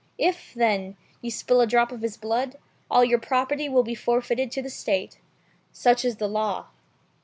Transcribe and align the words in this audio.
If, 0.17 0.55
then, 0.55 0.97
you 1.21 1.29
spill 1.29 1.61
a 1.61 1.67
drop 1.67 1.91
of 1.91 2.01
his 2.01 2.17
blood, 2.17 2.55
all 2.89 3.05
your 3.05 3.19
property 3.19 3.69
will 3.69 3.83
be 3.83 3.93
forfeited 3.93 4.51
to 4.53 4.61
the 4.63 4.69
State. 4.71 5.19
Such 5.71 6.03
is 6.03 6.15
the 6.15 6.27
Law." 6.27 6.69